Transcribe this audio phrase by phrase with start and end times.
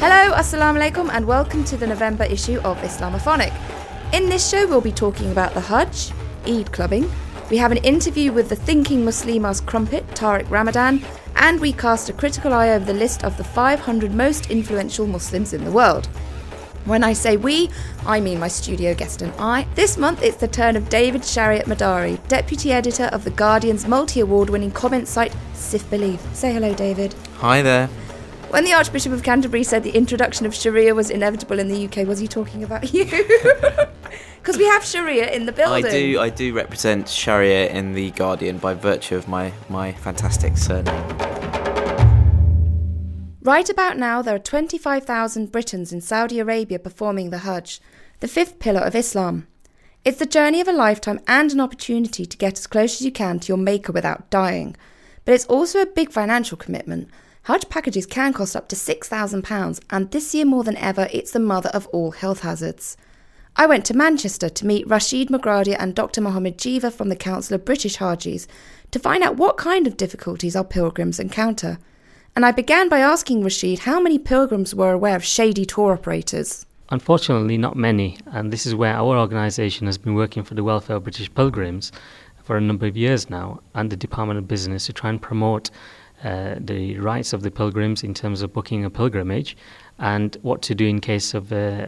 [0.00, 3.52] Hello, Assalamu alaikum, and welcome to the November issue of Islamophonic.
[4.14, 6.12] In this show, we'll be talking about the Hajj,
[6.46, 7.12] Eid clubbing.
[7.50, 11.04] We have an interview with the thinking Muslimas crumpet, Tariq Ramadan,
[11.36, 15.52] and we cast a critical eye over the list of the 500 most influential Muslims
[15.52, 16.06] in the world.
[16.86, 17.68] When I say we,
[18.06, 19.68] I mean my studio guest and I.
[19.74, 24.48] This month it's the turn of David Shariatmadari, deputy editor of The Guardian's multi award
[24.48, 26.22] winning comment site Cif Belief.
[26.34, 27.14] Say hello, David.
[27.40, 27.90] Hi there.
[28.50, 32.04] When the Archbishop of Canterbury said the introduction of Sharia was inevitable in the UK,
[32.04, 33.06] was he talking about you?
[34.42, 35.84] Because we have Sharia in the building.
[35.84, 40.56] I do I do represent Sharia in the Guardian by virtue of my, my fantastic
[40.56, 41.06] surname.
[43.42, 47.80] Right about now, there are 25,000 Britons in Saudi Arabia performing the Hajj,
[48.20, 49.46] the fifth pillar of Islam.
[50.04, 53.12] It's the journey of a lifetime and an opportunity to get as close as you
[53.12, 54.74] can to your Maker without dying.
[55.26, 57.10] But it's also a big financial commitment.
[57.44, 61.40] Hajj packages can cost up to £6,000, and this year more than ever, it's the
[61.40, 62.98] mother of all health hazards.
[63.56, 66.20] I went to Manchester to meet Rashid Mogradia and Dr.
[66.20, 68.46] Mohammed Jiva from the Council of British Hajis
[68.90, 71.78] to find out what kind of difficulties our pilgrims encounter.
[72.36, 76.66] And I began by asking Rashid how many pilgrims were aware of shady tour operators.
[76.90, 80.96] Unfortunately, not many, and this is where our organisation has been working for the welfare
[80.96, 81.90] of British pilgrims
[82.42, 85.70] for a number of years now, and the Department of Business to try and promote
[86.24, 89.56] uh, the rights of the pilgrims in terms of booking a pilgrimage
[89.98, 91.86] and what to do in case of uh,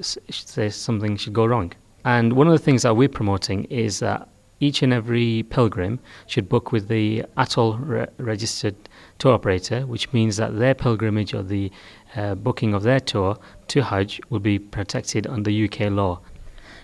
[0.00, 1.72] say something should go wrong.
[2.04, 4.28] And one of the things that we're promoting is that
[4.60, 8.74] each and every pilgrim should book with the ATOL re- registered
[9.18, 11.70] tour operator, which means that their pilgrimage or the
[12.16, 13.36] uh, booking of their tour
[13.68, 16.20] to Hajj will be protected under UK law.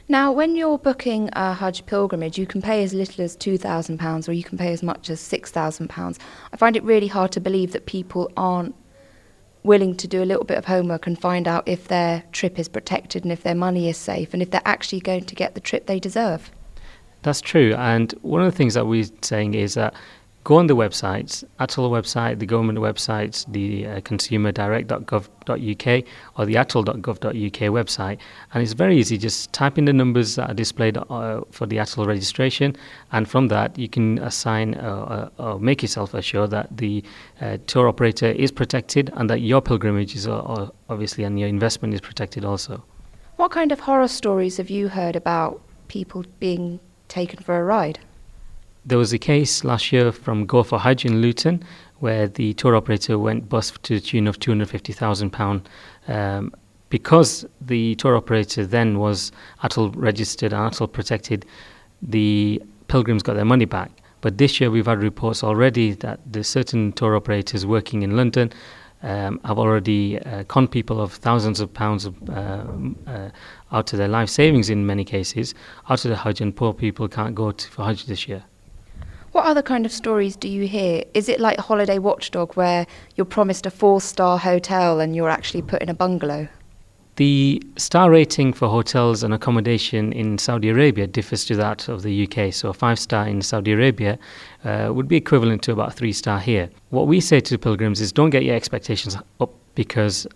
[0.07, 4.33] Now, when you're booking a Hajj pilgrimage, you can pay as little as £2,000 or
[4.33, 6.19] you can pay as much as £6,000.
[6.53, 8.75] I find it really hard to believe that people aren't
[9.63, 12.69] willing to do a little bit of homework and find out if their trip is
[12.69, 15.61] protected and if their money is safe and if they're actually going to get the
[15.61, 16.51] trip they deserve.
[17.23, 17.75] That's true.
[17.75, 19.95] And one of the things that we're saying is that
[20.45, 26.05] go on the websites, ATOL website, the government websites, the uh, consumerdirect.gov.uk
[26.37, 28.19] or the atol.gov.uk website,
[28.53, 29.17] and it's very easy.
[29.17, 32.77] Just type in the numbers that are displayed uh, for the ATOL registration,
[33.13, 37.03] and from that you can assign uh, uh or make yourself assure that the
[37.41, 41.95] uh, tour operator is protected and that your pilgrimage is uh, obviously and your investment
[41.95, 42.85] is protected also.
[43.37, 47.99] What kind of horror stories have you heard about people being taken for a ride?
[48.87, 51.65] There was a case last year from Go for Hajj in Luton
[52.01, 55.65] where the tour operator went bust to the tune of £250,000
[56.09, 56.53] um,
[56.91, 61.47] because the tour operator then was ATOL registered and ATOL protected,
[62.03, 63.91] the pilgrims got their money back.
[64.21, 68.53] But this year we've had reports already that the certain tour operators working in London
[69.03, 72.67] um, have already uh, conned people of thousands of pounds of, uh,
[73.07, 73.31] uh,
[73.73, 75.55] out of their life savings in many cases
[75.89, 78.45] out of the Hajj, and poor people can't go to, for Hajj this year.
[79.35, 81.03] What other kind of stories do you hear?
[81.13, 82.87] Is it like Holiday Watchdog, where
[83.17, 86.47] you're promised a four star hotel and you're actually put in a bungalow?
[87.17, 92.29] The star rating for hotels and accommodation in Saudi Arabia differs to that of the
[92.29, 92.55] UK.
[92.55, 94.21] So, a five star in Saudi Arabia
[94.65, 96.71] uh, would be equivalent to about three star here.
[96.91, 100.29] What we say to pilgrims is don't get your expectations up because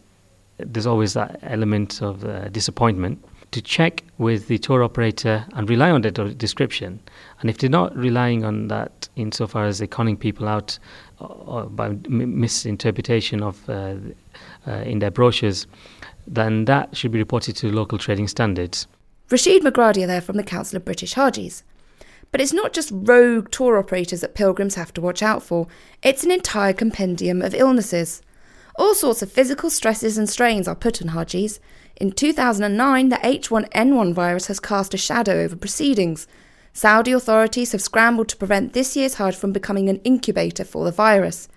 [0.57, 5.91] there's always that element of uh, disappointment to check with the tour operator and rely
[5.91, 7.01] on the description.
[7.41, 10.79] And if they're not relying on that insofar as they're conning people out
[11.21, 13.95] uh, by misinterpretation of uh,
[14.67, 15.67] uh, in their brochures,
[16.27, 18.87] then that should be reported to local trading standards.
[19.31, 21.63] Rashid Mogradia there from the Council of British Hajis.
[22.31, 25.67] But it's not just rogue tour operators that pilgrims have to watch out for,
[26.03, 28.21] it's an entire compendium of illnesses.
[28.79, 31.59] All sorts of physical stresses and strains are put on Hajis,
[31.97, 36.29] in 2009, the H1N1 virus has cast a shadow over proceedings.
[36.73, 40.93] Saudi authorities have scrambled to prevent this year's Hajj from becoming an incubator for the
[40.93, 41.49] virus.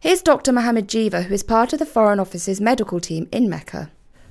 [0.00, 0.52] Here's Dr.
[0.52, 3.90] Mohammed Jiva, who is part of the Foreign Office's medical team in Mecca.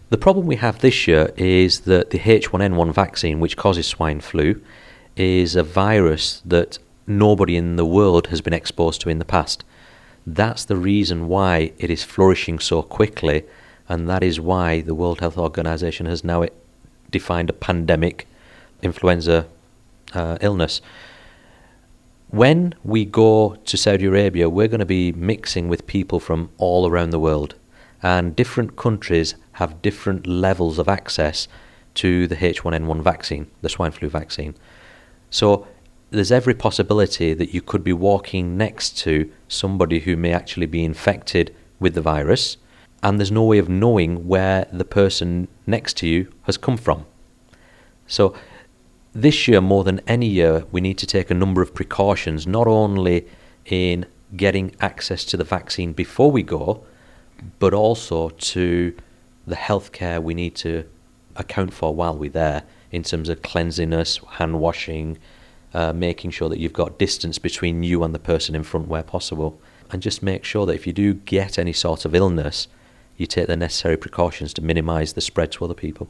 [0.10, 4.62] The problem we have this year is that the H1N1 vaccine, which causes swine flu,
[5.16, 6.78] is a virus that
[7.08, 9.64] nobody in the world has been exposed to in the past.
[10.26, 13.44] That's the reason why it is flourishing so quickly
[13.88, 16.46] and that is why the World Health Organization has now
[17.12, 18.28] defined a pandemic
[18.82, 19.48] influenza
[20.14, 20.82] uh, illness.
[22.30, 26.90] When we go to Saudi Arabia, we're going to be mixing with people from all
[26.90, 27.56] around the world,
[28.02, 31.48] and different countries have different levels of access
[31.96, 34.56] to the H1N1 vaccine, the swine flu vaccine.
[35.30, 35.68] So
[36.16, 40.84] there's every possibility that you could be walking next to somebody who may actually be
[40.84, 42.58] infected with the virus
[43.06, 47.06] and there's no way of knowing where the person next to you has come from.
[48.08, 48.36] So,
[49.14, 52.68] this year, more than any year, we need to take a number of precautions, not
[52.68, 53.28] only
[53.66, 56.84] in getting access to the vaccine before we go,
[57.60, 58.96] but also to
[59.46, 60.84] the healthcare we need to
[61.36, 65.18] account for while we're there in terms of cleanliness, hand washing,
[65.76, 69.04] uh, making sure that you've got distance between you and the person in front where
[69.04, 69.60] possible,
[69.92, 72.70] and just make sure that if you do get any sort of illness,
[73.18, 76.08] you take the necessary precautions to minimise the spread to other people.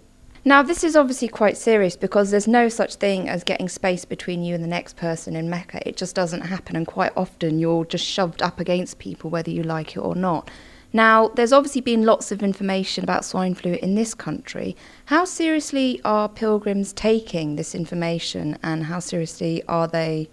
[0.47, 4.43] Now, this is obviously quite serious because there's no such thing as getting space between
[4.43, 5.79] you and the next person in Mecca.
[5.87, 9.63] It just doesn't happen, and quite often you're just shoved up against people whether you
[9.63, 10.51] like it or not.
[10.95, 14.77] Now, there's obviously been lots of information about swine flu in this country.
[15.07, 20.29] How seriously are pilgrims taking this information and how seriously are they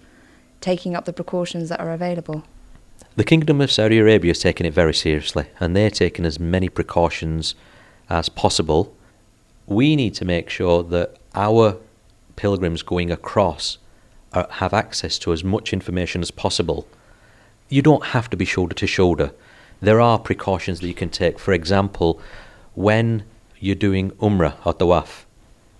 [0.60, 2.44] taking up the precautions that are available?
[3.16, 6.68] The Kingdom of Saudi Arabia is taking it very seriously and they're taking as many
[6.68, 7.56] precautions
[8.08, 8.94] as possible.
[9.66, 11.76] We need to make sure that our
[12.36, 13.78] pilgrims going across
[14.32, 16.86] are, have access to as much information as possible.
[17.68, 19.32] You don't have to be shoulder to shoulder
[19.82, 21.38] there are precautions that you can take.
[21.40, 22.20] For example,
[22.74, 23.24] when
[23.58, 25.24] you're doing Umrah or Tawaf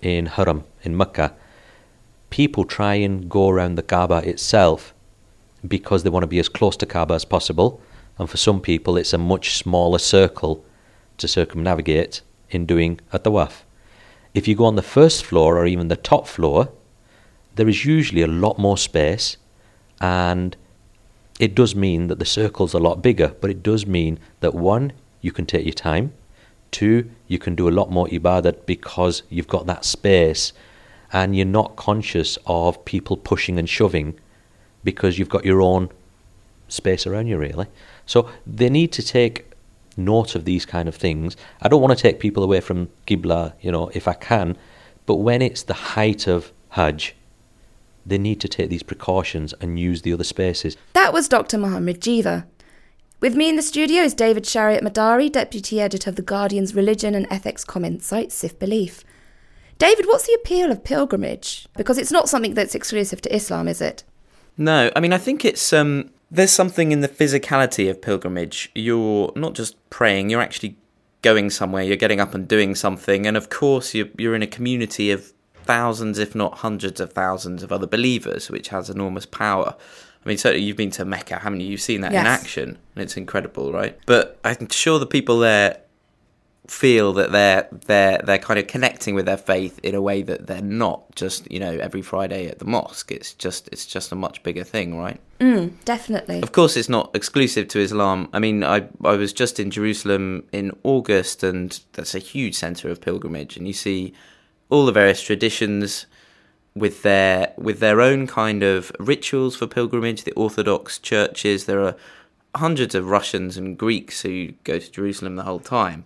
[0.01, 1.33] in Haram, in Mecca,
[2.29, 4.93] people try and go around the Kaaba itself
[5.65, 7.81] because they want to be as close to Kaaba as possible.
[8.19, 10.65] And for some people, it's a much smaller circle
[11.17, 13.63] to circumnavigate in doing a Tawaf.
[14.33, 16.69] If you go on the first floor or even the top floor,
[17.55, 19.37] there is usually a lot more space
[20.01, 20.57] and
[21.43, 24.93] it does mean that the circle's a lot bigger, but it does mean that one,
[25.19, 26.13] you can take your time,
[26.71, 30.53] two, you can do a lot more ibadat because you've got that space
[31.11, 34.17] and you're not conscious of people pushing and shoving
[34.85, 35.89] because you've got your own
[36.69, 37.67] space around you, really.
[38.05, 39.51] So they need to take
[39.97, 41.35] note of these kind of things.
[41.61, 44.55] I don't want to take people away from Qibla, you know, if I can,
[45.05, 47.15] but when it's the height of Hajj,
[48.05, 50.77] they need to take these precautions and use the other spaces.
[50.93, 51.57] That was Dr.
[51.57, 52.45] Mohammed Jiva.
[53.19, 57.25] With me in the studio is David Shariatmadari, Deputy Editor of The Guardian's Religion and
[57.29, 59.03] Ethics comment site, Cif Belief.
[59.79, 61.67] David, what's the appeal of pilgrimage?
[61.77, 64.03] Because it's not something that's exclusive to Islam, is it?
[64.57, 68.71] No, I mean, I think it's um, there's something in the physicality of pilgrimage.
[68.75, 70.77] You're not just praying; you're actually
[71.21, 71.83] going somewhere.
[71.83, 75.33] You're getting up and doing something, and of course, you're you're in a community of
[75.63, 79.75] thousands, if not hundreds of thousands of other believers, which has enormous power.
[80.25, 81.67] I mean, certainly you've been to Mecca, haven't you?
[81.67, 82.21] You've seen that yes.
[82.21, 83.97] in action, and it's incredible, right?
[84.05, 85.79] But I'm sure the people there
[86.67, 90.47] feel that they're they're they're kind of connecting with their faith in a way that
[90.47, 93.11] they're not just you know every Friday at the mosque.
[93.11, 95.19] It's just it's just a much bigger thing, right?
[95.39, 96.41] Mm, definitely.
[96.41, 98.29] Of course, it's not exclusive to Islam.
[98.31, 102.89] I mean, I I was just in Jerusalem in August, and that's a huge centre
[102.89, 104.13] of pilgrimage, and you see
[104.69, 106.05] all the various traditions
[106.75, 110.23] with their with their own kind of rituals for pilgrimage.
[110.23, 111.65] The Orthodox churches.
[111.65, 111.95] There are
[112.55, 116.05] hundreds of Russians and Greeks who go to Jerusalem the whole time.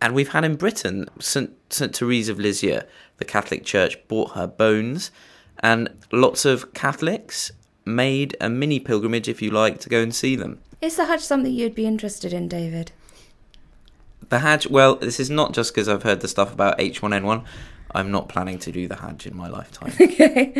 [0.00, 2.82] And we've had in Britain St St Therese of Lisieux,
[3.18, 5.10] the Catholic Church bought her bones,
[5.60, 7.50] and lots of Catholics
[7.84, 10.60] made a mini pilgrimage, if you like, to go and see them.
[10.82, 12.92] Is the Hajj something you'd be interested in, David?
[14.28, 17.44] The Hajj, well, this is not just because I've heard the stuff about H1N1.
[17.96, 19.92] I'm not planning to do the Hajj in my lifetime.
[20.00, 20.52] okay.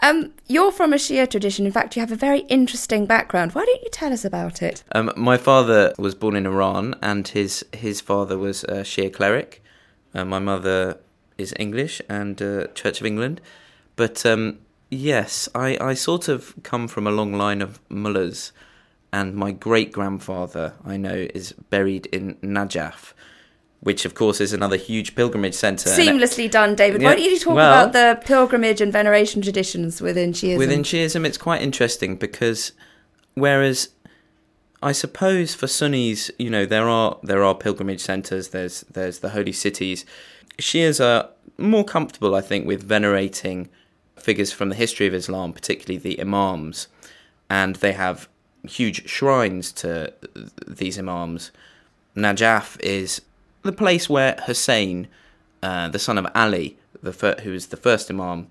[0.00, 1.66] Um, you're from a Shia tradition.
[1.66, 3.52] In fact, you have a very interesting background.
[3.52, 4.84] Why don't you tell us about it?
[4.92, 9.62] Um, my father was born in Iran, and his his father was a Shia cleric.
[10.14, 10.98] Uh, my mother
[11.36, 13.40] is English and uh, Church of England,
[13.96, 18.52] but um, yes, I, I sort of come from a long line of mullahs,
[19.12, 23.12] and my great grandfather I know is buried in Najaf
[23.80, 25.90] which of course is another huge pilgrimage centre.
[25.90, 27.02] Seamlessly done, David.
[27.02, 30.58] Yeah, Why don't you talk well, about the pilgrimage and veneration traditions within Shiism?
[30.58, 32.72] Within Shiism, it's quite interesting because
[33.34, 33.90] whereas
[34.82, 38.48] I suppose for Sunnis, you know, there are there are pilgrimage centres.
[38.48, 40.04] There's there's the holy cities.
[40.58, 43.68] Shias are more comfortable, I think, with venerating
[44.16, 46.88] figures from the history of Islam, particularly the Imams,
[47.48, 48.28] and they have
[48.64, 50.12] huge shrines to
[50.66, 51.52] these Imams.
[52.16, 53.22] Najaf is
[53.66, 55.08] the place where Hussein,
[55.62, 58.48] uh, the son of Ali, the fir- who was the first Imam,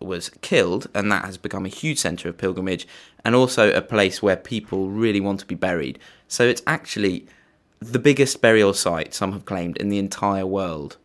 [0.00, 2.86] was killed, and that has become a huge centre of pilgrimage,
[3.24, 5.98] and also a place where people really want to be buried.
[6.28, 7.26] So it's actually
[7.80, 10.96] the biggest burial site, some have claimed, in the entire world.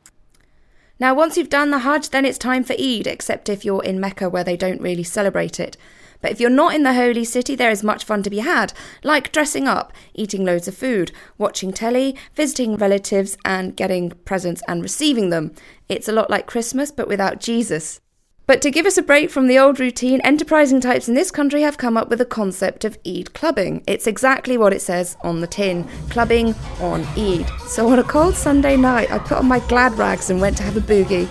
[1.00, 4.00] Now, once you've done the Hajj, then it's time for Eid, except if you're in
[4.00, 5.76] Mecca where they don't really celebrate it.
[6.22, 8.74] But if you're not in the holy city, there is much fun to be had,
[9.04, 14.82] like dressing up, eating loads of food, watching telly, visiting relatives, and getting presents and
[14.82, 15.54] receiving them.
[15.90, 18.00] It's a lot like Christmas, but without Jesus.
[18.48, 21.62] But to give us a break from the old routine, enterprising types in this country
[21.62, 23.82] have come up with the concept of Eid clubbing.
[23.88, 27.48] It's exactly what it says on the tin clubbing on Eid.
[27.68, 30.64] So on a cold Sunday night, I put on my glad rags and went to
[30.64, 31.30] have a boogie.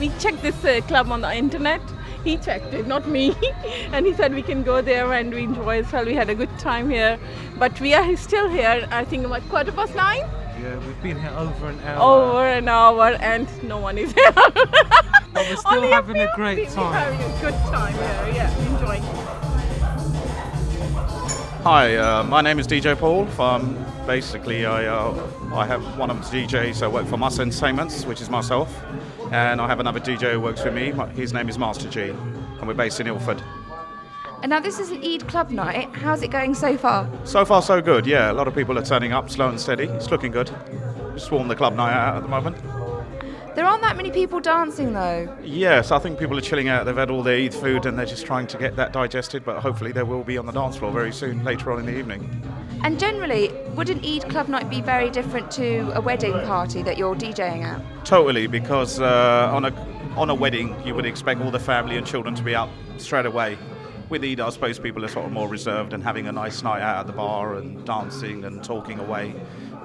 [0.00, 1.80] We checked this uh, club on the internet.
[2.24, 3.34] He checked it, not me.
[3.92, 6.04] and he said we can go there and we enjoy as well.
[6.04, 7.18] We had a good time here.
[7.58, 10.24] But we are still here, I think about quarter past nine.
[10.60, 12.00] Yeah, we've been here over an hour.
[12.02, 14.32] Over an hour and no one is here.
[14.32, 14.54] But
[15.34, 17.14] we're still Only having a few great people time.
[17.14, 19.02] having a good time here, yeah, enjoying.
[21.62, 23.28] Hi, uh, my name is DJ Paul.
[23.40, 28.04] Um, basically, I, uh, I have one of the DJs I work for Master Entertainments,
[28.06, 28.74] which is myself,
[29.30, 30.92] and I have another DJ who works with me.
[31.14, 33.42] His name is Master G, and we're based in Ilford.
[34.42, 35.88] And now this is an Eid club night.
[35.92, 37.08] How's it going so far?
[37.24, 38.06] So far, so good.
[38.06, 39.84] Yeah, a lot of people are turning up, slow and steady.
[39.84, 40.50] It's looking good.
[41.16, 42.56] Swarm the club night out at the moment.
[43.54, 45.36] There aren't that many people dancing though.
[45.42, 46.86] Yes, I think people are chilling out.
[46.86, 49.44] They've had all their Eid food and they're just trying to get that digested.
[49.44, 51.96] But hopefully, they will be on the dance floor very soon, later on in the
[51.96, 52.42] evening.
[52.82, 56.96] And generally, would an Eid club night be very different to a wedding party that
[56.96, 57.82] you're DJing at?
[58.06, 62.06] Totally, because uh, on a on a wedding, you would expect all the family and
[62.06, 63.58] children to be up straight away.
[64.08, 66.82] With Eid, I suppose people are sort of more reserved and having a nice night
[66.82, 69.34] out at the bar and dancing and talking away.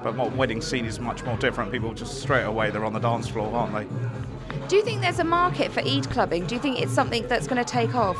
[0.02, 1.70] But my wedding scene is much more different.
[1.70, 4.66] People just straight away they're on the dance floor, aren't they?
[4.66, 6.46] Do you think there's a market for Eid clubbing?
[6.46, 8.18] Do you think it's something that's going to take off?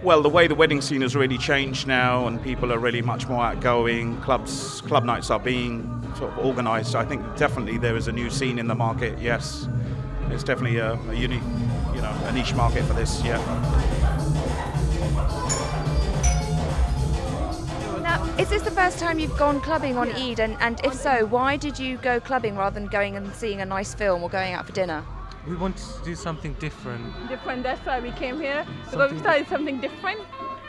[0.00, 3.26] Well, the way the wedding scene has really changed now, and people are really much
[3.26, 4.20] more outgoing.
[4.20, 5.82] Clubs, club nights are being
[6.16, 6.94] sort of organised.
[6.94, 9.18] I think definitely there is a new scene in the market.
[9.18, 9.68] Yes,
[10.30, 11.42] it's definitely a, a unique,
[11.94, 13.20] you know, a niche market for this.
[13.24, 13.38] Yeah.
[18.00, 20.38] Now, is this the first time you've gone clubbing on Eid?
[20.38, 23.66] And, and if so, why did you go clubbing rather than going and seeing a
[23.66, 25.04] nice film or going out for dinner?
[25.48, 27.04] We wanted to do something different.
[27.28, 28.66] Different, that's why we came here.
[28.84, 30.20] Because we started something different.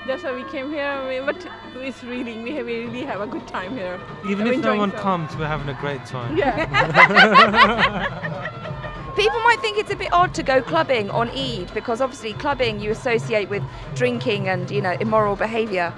[0.08, 1.06] That's why we came here.
[1.08, 1.46] We- But
[1.76, 4.00] it's really, we have- we really have a good time here.
[4.26, 6.38] Even I'm if no one so- comes, we're having a great time.
[6.38, 6.66] Yeah.
[9.16, 12.80] People might think it's a bit odd to go clubbing on Eid because obviously clubbing
[12.80, 13.62] you associate with
[13.94, 15.94] drinking and you know immoral behaviour.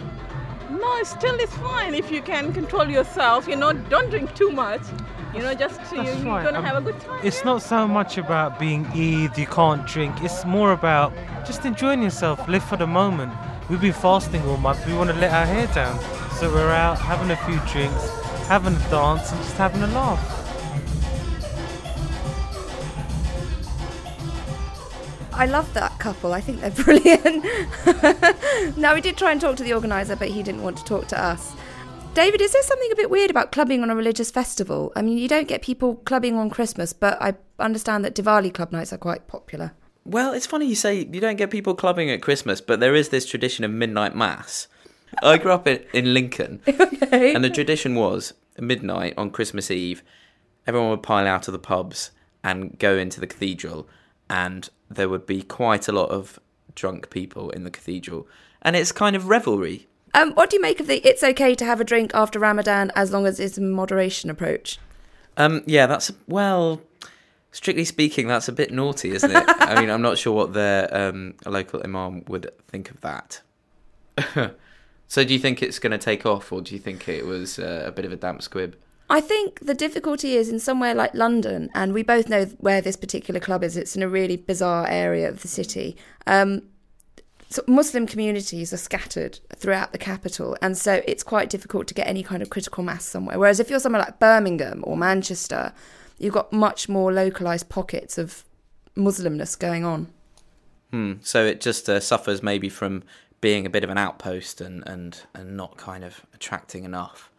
[0.72, 3.48] No, still it's fine if you can control yourself.
[3.48, 4.82] You know, don't drink too much.
[5.34, 6.44] You know, just you, That's you're right.
[6.44, 7.20] gonna Um, have a good time.
[7.24, 7.46] It's yeah?
[7.46, 10.16] not so much about being Eid, you can't drink.
[10.22, 11.14] It's more about
[11.46, 13.32] just enjoying yourself, live for the moment.
[13.70, 15.98] We've been fasting all month, we want to let our hair down.
[16.38, 18.10] So we're out having a few drinks,
[18.48, 20.38] having a dance, and just having a laugh.
[25.34, 26.34] I love that couple.
[26.34, 27.46] I think they're brilliant.
[28.78, 31.08] now we did try and talk to the organizer, but he didn't want to talk
[31.08, 31.54] to us.
[32.14, 34.92] David, is there something a bit weird about clubbing on a religious festival?
[34.98, 38.74] I mean, you don't get people clubbing on Christmas, but I understand that Diwali club
[38.74, 39.72] nights are quite popular.
[40.04, 43.10] Well, it's funny you say you don't get people clubbing at Christmas, but there is
[43.10, 44.68] this tradition of midnight mass.
[45.24, 47.34] I grew up in, in Lincoln, Okay.
[47.34, 50.04] and the tradition was at midnight on Christmas Eve,
[50.68, 52.12] everyone would pile out of the pubs
[52.44, 53.88] and go into the cathedral,
[54.30, 56.40] and there would be quite a lot of
[56.76, 58.28] drunk people in the cathedral,
[58.62, 59.88] and it's kind of revelry.
[60.14, 62.92] Um, what do you make of the it's okay to have a drink after Ramadan
[62.96, 64.78] as long as it's a moderation approach?
[65.38, 66.82] Um, yeah, that's well,
[67.52, 69.44] strictly speaking, that's a bit naughty, isn't it?
[69.48, 73.42] I mean, I'm not sure what the um, local imam would think of that.
[75.08, 77.60] so, do you think it's going to take off, or do you think it was
[77.60, 78.76] uh, a bit of a damp squib?
[79.10, 82.96] I think the difficulty is in somewhere like London, and we both know where this
[82.96, 83.76] particular club is.
[83.76, 85.98] It's in a really bizarre area of the city.
[86.28, 86.64] Um,
[87.52, 92.08] so Muslim communities are scattered throughout the capital, and so it's quite difficult to get
[92.08, 93.38] any kind of critical mass somewhere.
[93.38, 95.74] Whereas if you're somewhere like Birmingham or Manchester,
[96.18, 98.46] you've got much more localized pockets of
[98.96, 100.08] Muslimness going on.
[100.92, 101.14] Hmm.
[101.22, 103.04] So it just uh, suffers maybe from
[103.42, 107.31] being a bit of an outpost and, and, and not kind of attracting enough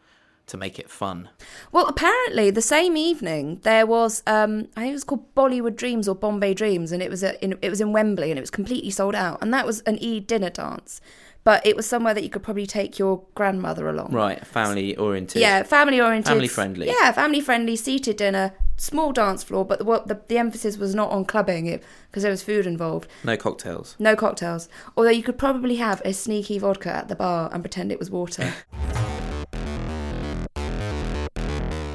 [0.46, 1.28] to make it fun.
[1.70, 6.08] Well, apparently, the same evening there was, um, I think it was called Bollywood Dreams
[6.08, 8.50] or Bombay Dreams, and it was a, in, it was in Wembley, and it was
[8.50, 11.00] completely sold out, and that was an e dinner dance,
[11.44, 14.12] but it was somewhere that you could probably take your grandmother along.
[14.12, 15.40] Right, family oriented.
[15.40, 16.86] Yeah, family oriented, Family friendly.
[16.88, 21.10] Yeah, family friendly, seated dinner, small dance floor, but the the, the emphasis was not
[21.10, 23.08] on clubbing it because there was food involved.
[23.24, 23.96] No cocktails.
[23.98, 27.90] No cocktails, although you could probably have a sneaky vodka at the bar and pretend
[27.90, 28.52] it was water.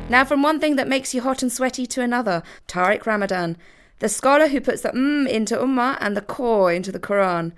[0.10, 3.58] Now, from one thing that makes you hot and sweaty to another, Tariq Ramadan.
[4.00, 7.52] the scholar who puts the mm into Ummah and the core into the Quran.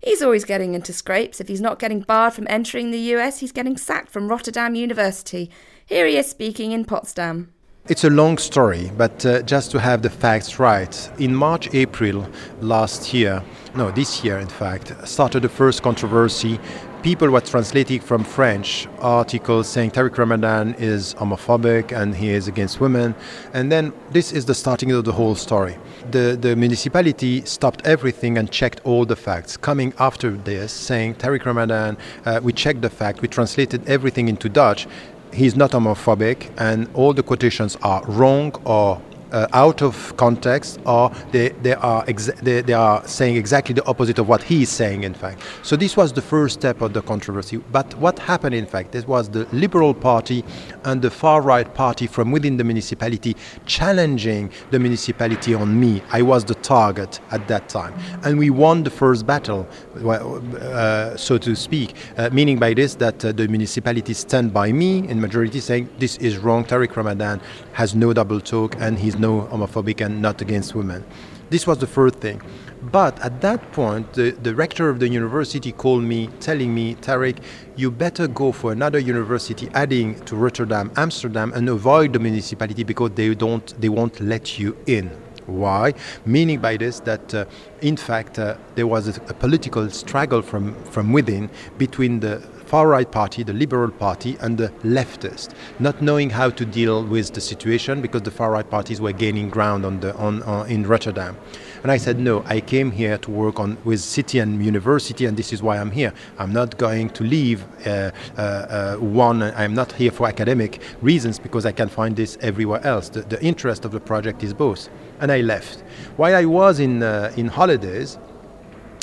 [0.00, 1.40] He's always getting into scrapes.
[1.40, 5.50] If he's not getting barred from entering the US, he's getting sacked from Rotterdam University.
[5.84, 7.52] Here he is speaking in Potsdam.
[7.88, 11.10] It's a long story, but uh, just to have the facts right.
[11.18, 12.26] In March, April
[12.60, 13.42] last year,
[13.74, 16.60] no, this year in fact, started the first controversy.
[17.02, 22.78] People were translating from French articles saying Tariq Ramadan is homophobic and he is against
[22.78, 23.14] women.
[23.54, 25.78] And then this is the starting of the whole story.
[26.10, 29.56] The, the municipality stopped everything and checked all the facts.
[29.56, 34.50] Coming after this, saying Tariq Ramadan, uh, we checked the fact, we translated everything into
[34.50, 34.86] Dutch
[35.32, 39.00] he's not homophobic and all the quotations are wrong or
[39.32, 42.04] uh, out of context or they, they, are
[42.42, 45.42] they, they are saying exactly the opposite of what he is saying in fact.
[45.62, 47.58] So this was the first step of the controversy.
[47.72, 50.44] But what happened in fact it was the liberal party
[50.84, 56.02] and the far right party from within the municipality challenging the municipality on me.
[56.10, 57.94] I was the target at that time.
[58.24, 59.68] And we won the first battle
[60.04, 65.08] uh, so to speak uh, meaning by this that uh, the municipality stand by me
[65.08, 66.64] in majority saying this is wrong.
[66.64, 67.40] Tariq ramadan
[67.72, 71.04] has no double talk and he's no homophobic and not against women.
[71.50, 72.40] This was the first thing.
[72.82, 77.38] But at that point, the, the rector of the university called me, telling me, Tariq,
[77.76, 83.10] you better go for another university, adding to Rotterdam, Amsterdam, and avoid the municipality because
[83.10, 85.10] they don't, they won't let you in.
[85.46, 85.94] Why?
[86.24, 87.44] Meaning by this that, uh,
[87.82, 92.86] in fact, uh, there was a, a, political struggle from, from within between the far
[92.86, 97.40] right party, the Liberal Party, and the leftist, not knowing how to deal with the
[97.40, 101.36] situation because the far right parties were gaining ground on the, on, on, in Rotterdam.
[101.82, 105.36] And I said, no, I came here to work on with city and university, and
[105.36, 106.12] this is why I'm here.
[106.38, 109.42] I'm not going to leave uh, uh, uh, one.
[109.42, 113.08] I'm not here for academic reasons because I can find this everywhere else.
[113.08, 114.88] The, the interest of the project is both.
[115.18, 115.80] And I left.
[116.16, 118.16] While I was in uh, in holidays,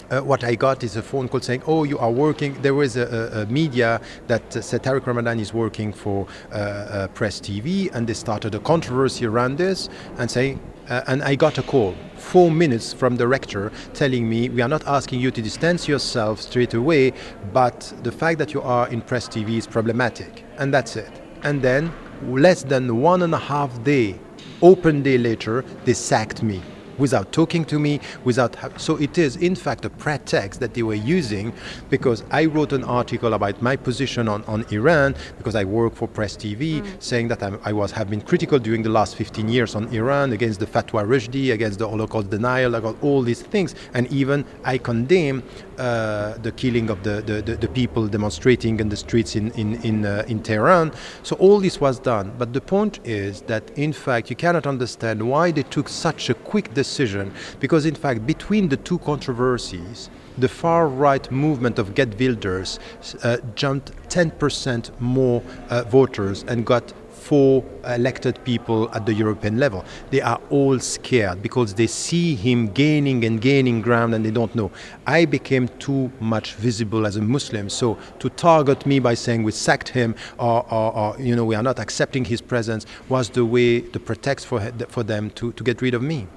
[0.10, 2.98] uh, what I got is a phone call saying, "Oh, you are working." There was
[2.98, 8.08] a, a, media that said Tariq Ramadan is working for uh, uh Press TV, and
[8.08, 10.60] they started a controversy around this and saying.
[10.90, 14.70] Uh, and I got a call four minutes from the rector telling me we are
[14.70, 17.12] not asking you to distance yourself straight away,
[17.52, 21.12] but the fact that you are in Press TV is problematic, and that's it.
[21.44, 21.92] And then,
[22.24, 24.18] less than one and a half day,
[24.62, 26.62] open day later, they sacked me
[26.98, 28.56] without talking to me, without.
[28.56, 31.54] Ha- so it is, in fact, a pretext that they were using
[31.90, 36.08] because I wrote an article about my position on, on Iran because I work for
[36.08, 37.02] Press TV, mm.
[37.02, 40.34] saying that I'm, i was have been critical during the last 15 years on Iran
[40.34, 44.78] against the fatwa Rushdie, against the Holocaust denial, about all these things, and even I
[44.78, 45.44] condemn
[45.78, 50.06] uh, the killing of the, the, the, people demonstrating in the streets in in in,
[50.06, 50.92] uh, in Tehran.
[51.24, 55.22] So all this was done, but the point is that in fact you cannot understand
[55.22, 60.48] why they took such a quick decision because, in fact, between the two controversies, the
[60.48, 62.80] far right movement of Geert Wilders
[63.24, 66.94] uh, jumped 10% more uh, voters and got
[67.28, 69.84] four elected people at the European level.
[70.12, 74.54] They are all scared because they see him gaining and gaining ground and they don't
[74.56, 74.72] know.
[75.06, 79.52] I became too much visible as a Muslim, so to target me by saying we
[79.52, 83.44] sacked him or, or, or you know we are not accepting his presence was the
[83.44, 86.28] way, the pretext for, for them to, to get rid of me.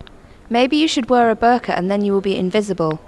[0.48, 2.98] Maybe you should wear a burqa and then you will be invisible.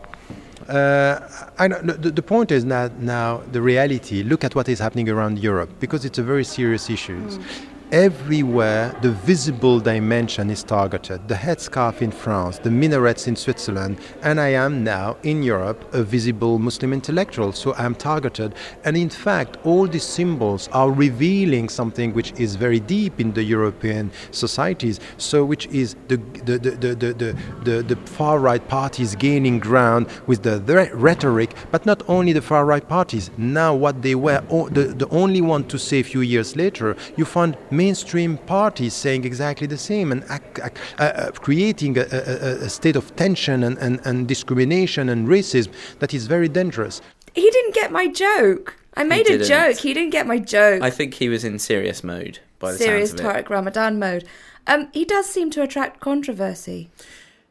[0.68, 1.18] Uh,
[1.58, 4.22] I know, the, the, point is that now the reality.
[4.22, 7.18] Look at what is happening around Europe because it's a very serious issue.
[7.18, 11.28] Mm everywhere the visible dimension is targeted.
[11.28, 16.02] The headscarf in France, the minarets in Switzerland, and I am now in Europe a
[16.02, 18.54] visible Muslim intellectual, so I'm targeted.
[18.84, 23.44] And in fact, all these symbols are revealing something which is very deep in the
[23.44, 29.14] European societies, so which is the, the, the, the, the, the, the far right parties
[29.14, 30.62] gaining ground with the,
[30.94, 33.30] rhetoric, but not only the far right parties.
[33.36, 37.26] Now, what they were the, the only one to say a few years later, you
[37.26, 40.68] find mainstream parties saying exactly the same and uh,
[40.98, 46.14] uh, creating a, a, a, state of tension and, and, and discrimination and racism that
[46.14, 47.00] is very dangerous.
[47.34, 48.76] He didn't get my joke.
[48.94, 49.78] I made a joke.
[49.78, 50.80] He didn't get my joke.
[50.82, 54.24] I think he was in serious mode by the serious Tariq Ramadan mode.
[54.66, 56.90] Um, he does seem to attract controversy.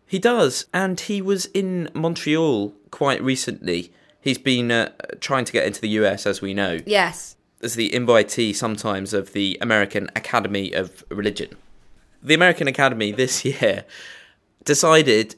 [0.06, 3.92] He does, and he was in Montreal quite recently.
[4.22, 6.80] He's been uh, trying to get into the US, as we know.
[6.86, 11.50] Yes as the invitee sometimes of the American Academy of Religion.
[12.24, 13.86] The American Academy this year
[14.64, 15.36] decided,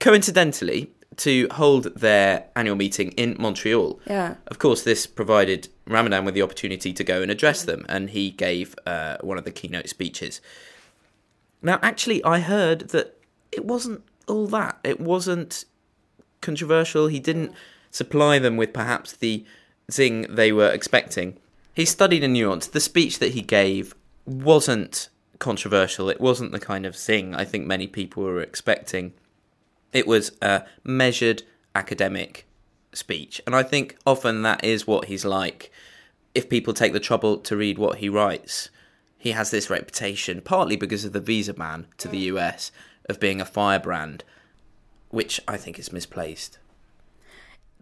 [0.00, 3.98] coincidentally, to hold their annual meeting in Montreal.
[4.06, 4.34] Yeah.
[4.48, 8.30] Of course, this provided Ramadan with the opportunity to go and address them, and he
[8.30, 10.40] gave uh, one of the keynote speeches.
[11.62, 13.18] Now, actually, I heard that
[13.50, 14.78] it wasn't all that.
[14.84, 15.64] It wasn't
[16.40, 17.06] controversial.
[17.06, 17.52] He didn't
[17.90, 19.44] supply them with perhaps the
[19.90, 21.38] zing they were expecting.
[21.74, 22.66] He studied a nuance.
[22.66, 23.94] The speech that he gave
[24.24, 26.08] wasn't controversial.
[26.08, 29.12] It wasn't the kind of zing I think many people were expecting.
[29.92, 31.42] It was a measured
[31.74, 32.46] academic
[32.92, 33.40] speech.
[33.46, 35.70] And I think often that is what he's like.
[36.34, 38.70] If people take the trouble to read what he writes,
[39.18, 42.70] he has this reputation, partly because of the visa ban to the US,
[43.08, 44.24] of being a firebrand,
[45.10, 46.58] which I think is misplaced.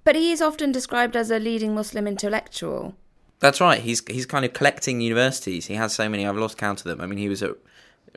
[0.05, 2.95] But he is often described as a leading Muslim intellectual.
[3.41, 3.81] That's right.
[3.81, 5.67] He's he's kind of collecting universities.
[5.67, 6.27] He has so many.
[6.27, 7.01] I've lost count of them.
[7.01, 7.57] I mean, he was at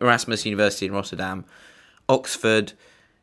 [0.02, 1.46] Erasmus University in Rotterdam,
[2.08, 2.74] Oxford.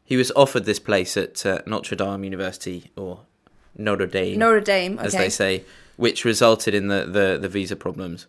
[0.05, 3.21] He was offered this place at uh, Notre Dame University or
[3.77, 5.07] Notre Dame, Notre Dame, okay.
[5.07, 5.65] as they say,
[5.97, 8.27] which resulted in the, the, the visa problems.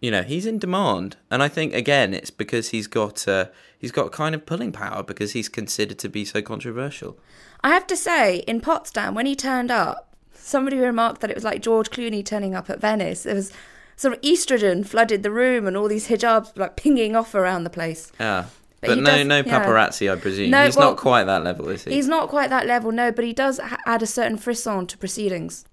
[0.00, 3.46] You know, he's in demand, and I think again it's because he's got uh,
[3.78, 7.18] he's got kind of pulling power because he's considered to be so controversial.
[7.64, 11.44] I have to say, in Potsdam, when he turned up, somebody remarked that it was
[11.44, 13.24] like George Clooney turning up at Venice.
[13.26, 13.52] It was
[13.96, 17.70] sort of estrogen flooded the room, and all these hijabs like pinging off around the
[17.70, 18.10] place.
[18.18, 18.46] Yeah.
[18.80, 19.64] But But, no, does- no yeah.
[19.64, 20.50] paparazzi, I presume.
[20.50, 21.92] No, He's well, not quite that level, is he?
[21.92, 24.98] He's not quite that level, no, but he does ha- add a certain frisson to
[24.98, 25.64] proceedings.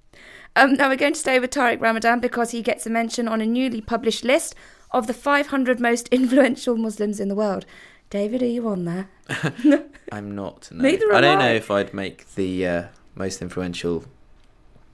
[0.56, 3.42] Um, now we're going to stay with Tariq Ramadan because he gets a mention on
[3.42, 4.54] a newly published list
[4.92, 7.66] of the 500 most influential Muslims in the world.
[8.10, 9.10] David, are you on there?
[10.12, 10.70] I'm not.
[10.72, 10.84] No.
[10.84, 11.48] Neither I am don't I.
[11.48, 12.84] know if I'd make the uh,
[13.16, 14.06] most influential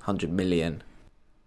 [0.02, 0.84] hundred million.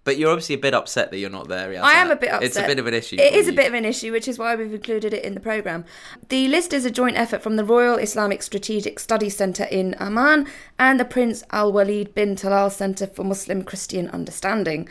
[0.05, 1.69] But you're obviously a bit upset that you're not there.
[1.69, 1.83] Yasser.
[1.83, 2.43] I am a bit upset.
[2.43, 3.17] It's a bit of an issue.
[3.19, 5.41] It is a bit of an issue, which is why we've included it in the
[5.41, 5.85] programme.
[6.31, 10.47] The list is a joint effort from the Royal Islamic Strategic Studies Centre in Amman
[10.79, 14.89] and the Prince Al Walid bin Talal Centre for Muslim Christian Understanding.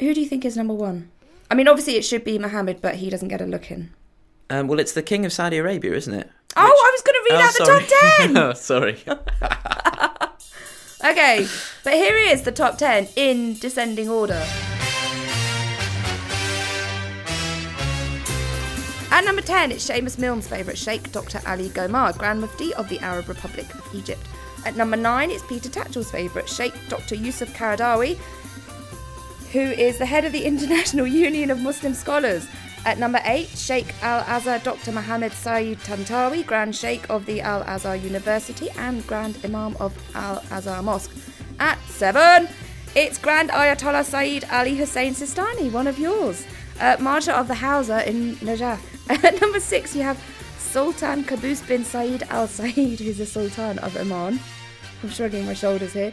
[0.00, 1.08] Who do you think is number one?
[1.48, 3.90] I mean, obviously it should be Mohammed, but he doesn't get a look in.
[4.50, 6.30] Um, well, it's the King of Saudi Arabia, isn't it?
[6.56, 8.36] Oh, I was going to read Oh, out the top 10!
[8.38, 8.98] oh, sorry.
[11.04, 11.46] Okay,
[11.84, 14.42] but here is the top 10 in descending order.
[19.12, 21.40] At number 10, it's Seamus Milne's favourite Sheikh Dr.
[21.46, 24.26] Ali Gomaa, Grand Mufti of the Arab Republic of Egypt.
[24.64, 27.14] At number 9, it's Peter Tatchell's favourite Sheikh Dr.
[27.14, 28.16] Yusuf Qaradawi,
[29.52, 32.48] who is the head of the International Union of Muslim Scholars.
[32.86, 34.92] At number 8, Sheikh Al Azhar Dr.
[34.92, 40.40] Mohammed Saeed Tantawi, Grand Sheikh of the Al Azhar University and Grand Imam of Al
[40.52, 41.10] Azhar Mosque.
[41.58, 42.48] At 7,
[42.94, 46.46] it's Grand Ayatollah Saeed Ali Hussein Sistani, one of yours,
[46.78, 48.78] uh, Marja of the Hawza in Najaf.
[49.24, 50.22] At number 6, you have
[50.56, 54.38] Sultan Qaboos bin Saeed Al Saeed, who's the Sultan of Oman.
[55.02, 56.12] I'm shrugging my shoulders here.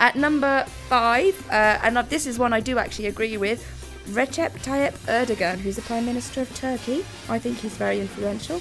[0.00, 4.92] At number five, uh, and this is one I do actually agree with, Recep Tayyip
[5.06, 7.04] Erdogan, who's the Prime Minister of Turkey.
[7.28, 8.60] I think he's very influential.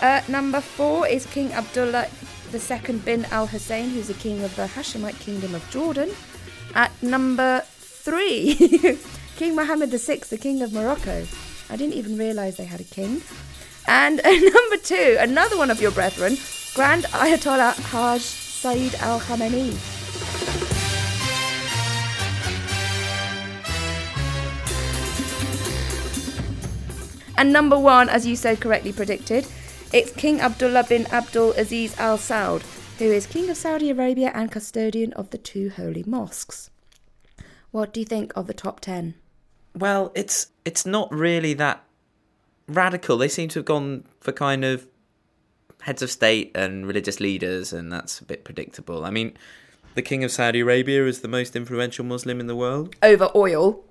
[0.00, 2.08] Uh, number four is King Abdullah
[2.52, 6.10] II bin Al Hussein, who's the king of the Hashemite Kingdom of Jordan.
[6.74, 8.56] At number three,
[9.36, 11.26] King Mohammed VI, the King of Morocco.
[11.70, 13.22] I didn't even realise they had a king.
[13.86, 16.36] And uh, number two, another one of your brethren,
[16.74, 20.01] Grand Ayatollah Haj Saeed Al Khamenei.
[27.36, 29.46] And number one, as you so correctly predicted,
[29.92, 32.62] it's King Abdullah bin Abdul Aziz Al Saud,
[32.98, 36.70] who is King of Saudi Arabia and custodian of the two holy mosques.
[37.70, 39.14] What do you think of the top 10?
[39.74, 41.84] Well, it's it's not really that
[42.68, 43.16] radical.
[43.16, 44.86] They seem to have gone for kind of
[45.82, 49.04] heads of state and religious leaders, and that's a bit predictable.
[49.04, 49.36] I mean,
[49.94, 52.94] the King of Saudi Arabia is the most influential Muslim in the world.
[53.02, 53.84] Over oil.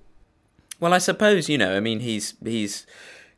[0.80, 1.76] Well, I suppose you know.
[1.76, 2.86] I mean, he's he's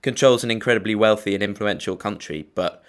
[0.04, 2.84] controls an incredibly wealthy and influential country, but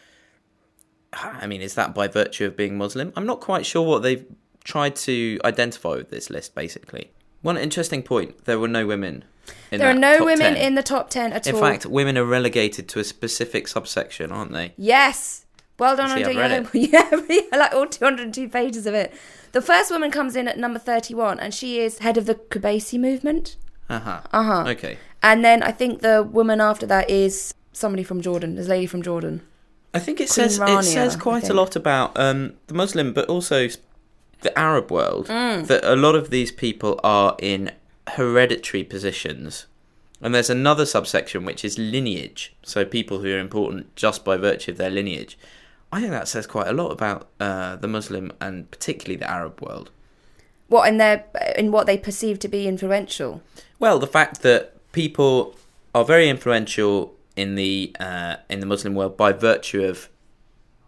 [1.14, 3.12] I mean, is that by virtue of being Muslim?
[3.16, 4.27] I'm not quite sure what they've
[4.64, 6.55] tried to identify with this list.
[6.55, 9.24] Basically, one interesting point: there were no women.
[9.70, 10.57] In there are no women 10.
[10.57, 11.64] in the top 10 at In all.
[11.64, 14.72] In fact, women are relegated to a specific subsection, aren't they?
[14.77, 15.44] Yes.
[15.79, 16.50] Well done See, on doing your it.
[16.53, 16.74] homework.
[17.53, 19.12] Yeah, like all 202 pages of it.
[19.53, 22.98] The first woman comes in at number 31, and she is head of the Kubaisi
[22.98, 23.57] movement.
[23.90, 24.20] Uh huh.
[24.33, 24.64] Uh huh.
[24.70, 24.98] Okay.
[25.25, 28.57] And then I think the woman after that is somebody from Jordan.
[28.57, 29.41] There's a lady from Jordan.
[29.95, 33.15] I think it Queen says Rania, it says quite a lot about um, the Muslim,
[33.15, 33.69] but also
[34.43, 35.29] the Arab world.
[35.29, 35.67] Mm.
[35.67, 37.73] That a lot of these people are in
[38.09, 39.67] hereditary positions,
[40.21, 42.55] and there's another subsection which is lineage.
[42.63, 45.39] So people who are important just by virtue of their lineage.
[45.91, 49.63] I think that says quite a lot about uh, the Muslim and particularly the Arab
[49.63, 49.91] world.
[50.69, 51.25] What in their
[51.57, 53.43] in what they perceive to be influential.
[53.79, 55.55] Well, the fact that people
[55.95, 60.09] are very influential in the uh, in the Muslim world by virtue of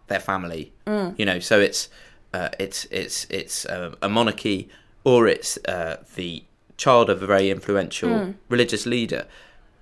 [0.07, 0.73] their family.
[1.17, 1.89] You know, so it's
[2.33, 4.69] uh, it's it's it's uh, a monarchy
[5.03, 6.43] or it's uh, the
[6.77, 8.09] child of a very influential
[8.49, 9.25] religious leader.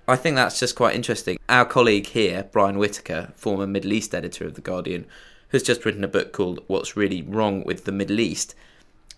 [0.08, 1.38] I think that's just quite interesting.
[1.48, 5.04] Our colleague here, Brian Whitaker, former Middle East editor of The Guardian,
[5.48, 8.54] has just written a book called What's Really Wrong with the Middle East.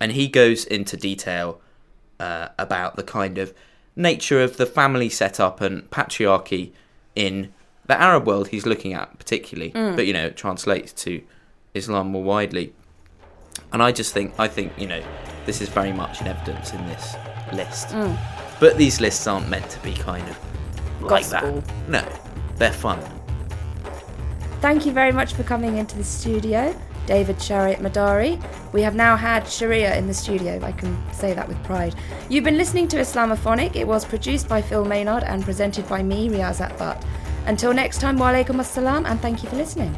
[0.00, 1.60] And he goes into detail
[2.18, 3.52] uh, about the kind of
[3.98, 6.70] nature of the family setup and patriarchy
[7.14, 7.52] in
[7.86, 9.72] the Arab world he's looking at, particularly.
[9.72, 9.96] Mm.
[9.96, 11.20] But, you know, it translates to
[11.74, 12.72] Islam more widely.
[13.72, 15.02] And I just think, I think, you know,
[15.44, 17.16] this is very much in evidence in this
[17.52, 17.88] list.
[17.88, 18.16] Mm.
[18.60, 20.38] But these lists aren't meant to be kind of
[21.02, 21.60] like Gospel.
[21.60, 21.88] that.
[21.88, 22.08] No,
[22.56, 23.00] they're fun.
[24.60, 26.74] Thank you very much for coming into the studio,
[27.08, 28.38] David Shariatmadari.
[28.74, 31.94] We have now had Sharia in the studio, I can say that with pride.
[32.28, 33.76] You've been listening to Islamophonic.
[33.76, 37.02] It was produced by Phil Maynard and presented by me, Riazat Butt.
[37.46, 39.96] Until next time, wa alaikum assalam, and thank you for listening.